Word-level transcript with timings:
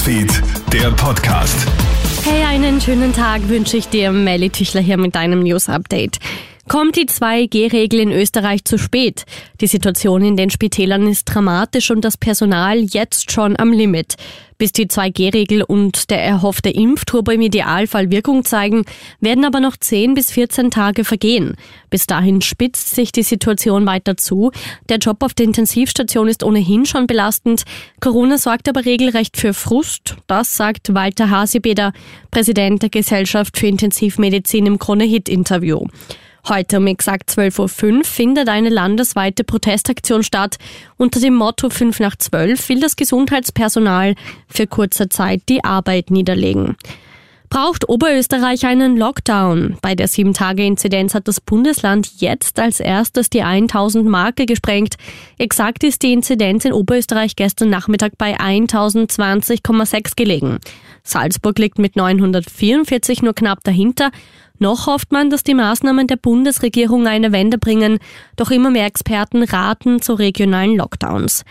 Newsfeed, 0.00 0.42
der 0.72 0.90
Podcast. 0.92 1.68
Hey, 2.24 2.42
einen 2.44 2.80
schönen 2.80 3.12
Tag 3.12 3.46
wünsche 3.50 3.76
ich 3.76 3.88
dir. 3.88 4.10
Melly 4.12 4.48
Tischler 4.48 4.80
hier 4.80 4.96
mit 4.96 5.14
deinem 5.14 5.40
News 5.40 5.68
Update. 5.68 6.18
Kommt 6.70 6.94
die 6.94 7.06
2G-Regel 7.06 7.98
in 7.98 8.12
Österreich 8.12 8.64
zu 8.64 8.78
spät? 8.78 9.24
Die 9.60 9.66
Situation 9.66 10.22
in 10.22 10.36
den 10.36 10.50
Spitälern 10.50 11.08
ist 11.08 11.24
dramatisch 11.24 11.90
und 11.90 12.04
das 12.04 12.16
Personal 12.16 12.78
jetzt 12.78 13.32
schon 13.32 13.58
am 13.58 13.72
Limit. 13.72 14.14
Bis 14.56 14.70
die 14.70 14.86
2G-Regel 14.86 15.64
und 15.64 16.10
der 16.10 16.22
erhoffte 16.22 16.70
Impfturbo 16.70 17.32
im 17.32 17.40
Idealfall 17.40 18.12
Wirkung 18.12 18.44
zeigen, 18.44 18.84
werden 19.18 19.44
aber 19.44 19.58
noch 19.58 19.76
10 19.76 20.14
bis 20.14 20.30
14 20.30 20.70
Tage 20.70 21.02
vergehen. 21.02 21.56
Bis 21.90 22.06
dahin 22.06 22.40
spitzt 22.40 22.94
sich 22.94 23.10
die 23.10 23.24
Situation 23.24 23.84
weiter 23.84 24.16
zu. 24.16 24.52
Der 24.88 24.98
Job 24.98 25.24
auf 25.24 25.34
der 25.34 25.46
Intensivstation 25.46 26.28
ist 26.28 26.44
ohnehin 26.44 26.86
schon 26.86 27.08
belastend. 27.08 27.64
Corona 27.98 28.38
sorgt 28.38 28.68
aber 28.68 28.84
regelrecht 28.84 29.36
für 29.36 29.54
Frust. 29.54 30.18
Das 30.28 30.56
sagt 30.56 30.94
Walter 30.94 31.30
Hasebeder, 31.30 31.92
Präsident 32.30 32.82
der 32.82 32.90
Gesellschaft 32.90 33.58
für 33.58 33.66
Intensivmedizin 33.66 34.66
im 34.66 34.78
Krone-Hit-Interview. 34.78 35.88
Heute 36.48 36.78
um 36.78 36.86
exakt 36.86 37.30
12.05 37.30 37.98
Uhr 37.98 38.04
findet 38.04 38.48
eine 38.48 38.68
landesweite 38.68 39.44
Protestaktion 39.44 40.22
statt. 40.22 40.56
Unter 40.96 41.20
dem 41.20 41.34
Motto 41.34 41.70
5 41.70 42.00
nach 42.00 42.16
12 42.16 42.68
will 42.68 42.80
das 42.80 42.96
Gesundheitspersonal 42.96 44.14
für 44.48 44.66
kurze 44.66 45.08
Zeit 45.08 45.42
die 45.48 45.62
Arbeit 45.64 46.10
niederlegen. 46.10 46.76
Braucht 47.50 47.88
Oberösterreich 47.88 48.64
einen 48.64 48.96
Lockdown? 48.96 49.76
Bei 49.82 49.96
der 49.96 50.08
7-Tage-Inzidenz 50.08 51.14
hat 51.14 51.26
das 51.26 51.40
Bundesland 51.40 52.08
jetzt 52.18 52.60
als 52.60 52.78
erstes 52.78 53.28
die 53.28 53.42
1000-Marke 53.42 54.46
gesprengt. 54.46 54.94
Exakt 55.36 55.82
ist 55.82 56.02
die 56.02 56.12
Inzidenz 56.12 56.64
in 56.64 56.72
Oberösterreich 56.72 57.34
gestern 57.34 57.68
Nachmittag 57.68 58.12
bei 58.18 58.38
1020,6 58.38 60.12
gelegen. 60.14 60.58
Salzburg 61.02 61.58
liegt 61.58 61.80
mit 61.80 61.96
944 61.96 63.22
nur 63.22 63.34
knapp 63.34 63.64
dahinter. 63.64 64.12
Noch 64.60 64.86
hofft 64.86 65.10
man, 65.10 65.30
dass 65.30 65.42
die 65.42 65.54
Maßnahmen 65.54 66.06
der 66.06 66.16
Bundesregierung 66.16 67.06
eine 67.06 67.32
Wende 67.32 67.56
bringen, 67.56 67.98
doch 68.36 68.50
immer 68.50 68.70
mehr 68.70 68.84
Experten 68.84 69.42
raten 69.42 70.02
zu 70.02 70.12
regionalen 70.12 70.76
Lockdowns. 70.76 71.44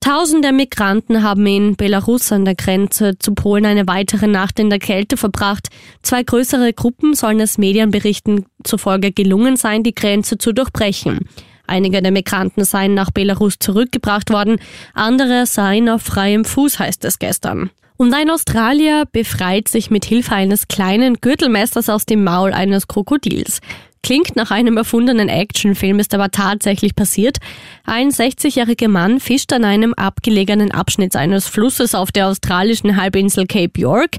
Tausende 0.00 0.50
Migranten 0.50 1.22
haben 1.22 1.46
in 1.46 1.76
Belarus 1.76 2.32
an 2.32 2.46
der 2.46 2.54
Grenze 2.54 3.18
zu 3.18 3.34
Polen 3.34 3.66
eine 3.66 3.86
weitere 3.86 4.26
Nacht 4.26 4.58
in 4.58 4.70
der 4.70 4.78
Kälte 4.78 5.18
verbracht. 5.18 5.68
Zwei 6.02 6.22
größere 6.22 6.72
Gruppen 6.72 7.12
sollen 7.12 7.40
es 7.40 7.58
Medienberichten 7.58 8.46
zufolge 8.64 9.12
gelungen 9.12 9.56
sein, 9.56 9.82
die 9.82 9.94
Grenze 9.94 10.38
zu 10.38 10.54
durchbrechen. 10.54 11.28
Einige 11.66 12.00
der 12.00 12.10
Migranten 12.10 12.64
seien 12.64 12.94
nach 12.94 13.10
Belarus 13.10 13.58
zurückgebracht 13.58 14.30
worden, 14.30 14.58
andere 14.94 15.44
seien 15.44 15.90
auf 15.90 16.00
freiem 16.00 16.46
Fuß, 16.46 16.78
heißt 16.78 17.04
es 17.04 17.18
gestern. 17.18 17.70
Und 18.00 18.14
ein 18.14 18.30
Australier 18.30 19.04
befreit 19.12 19.68
sich 19.68 19.90
mit 19.90 20.06
Hilfe 20.06 20.34
eines 20.34 20.68
kleinen 20.68 21.16
Gürtelmessers 21.20 21.90
aus 21.90 22.06
dem 22.06 22.24
Maul 22.24 22.54
eines 22.54 22.88
Krokodils. 22.88 23.60
Klingt 24.02 24.36
nach 24.36 24.50
einem 24.50 24.78
erfundenen 24.78 25.28
Actionfilm, 25.28 25.98
ist 25.98 26.14
aber 26.14 26.30
tatsächlich 26.30 26.96
passiert. 26.96 27.36
Ein 27.84 28.08
60-jähriger 28.08 28.88
Mann 28.88 29.20
fischt 29.20 29.52
an 29.52 29.66
einem 29.66 29.92
abgelegenen 29.92 30.70
Abschnitt 30.70 31.14
eines 31.14 31.46
Flusses 31.46 31.94
auf 31.94 32.10
der 32.10 32.28
australischen 32.28 32.96
Halbinsel 32.96 33.46
Cape 33.46 33.78
York, 33.78 34.16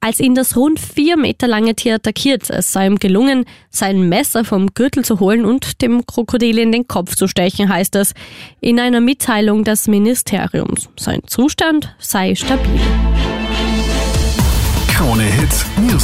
als 0.00 0.20
ihn 0.20 0.34
das 0.34 0.54
rund 0.54 0.78
vier 0.78 1.16
Meter 1.16 1.48
lange 1.48 1.74
Tier 1.74 1.94
attackiert. 1.94 2.50
Es 2.50 2.70
sei 2.70 2.86
ihm 2.86 2.98
gelungen, 2.98 3.46
sein 3.70 4.10
Messer 4.10 4.44
vom 4.44 4.74
Gürtel 4.74 5.06
zu 5.06 5.20
holen 5.20 5.46
und 5.46 5.80
dem 5.80 6.04
Krokodil 6.04 6.58
in 6.58 6.70
den 6.70 6.86
Kopf 6.86 7.16
zu 7.16 7.26
stechen, 7.28 7.70
heißt 7.70 7.96
es 7.96 8.12
in 8.60 8.78
einer 8.78 9.00
Mitteilung 9.00 9.64
des 9.64 9.88
Ministeriums. 9.88 10.90
Sein 10.98 11.22
Zustand 11.26 11.96
sei 11.98 12.34
stabil. 12.34 12.78